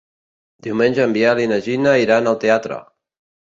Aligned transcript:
Diumenge 0.67 1.03
en 1.09 1.13
Biel 1.17 1.43
i 1.45 1.47
na 1.53 1.61
Gina 1.67 1.95
iran 2.07 2.33
al 2.35 2.43
teatre. 2.47 2.83